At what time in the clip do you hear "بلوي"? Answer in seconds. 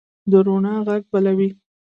1.11-1.49